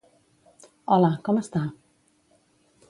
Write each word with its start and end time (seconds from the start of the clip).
Hola, 0.95 1.11
com 1.29 1.39
està? 1.43 1.65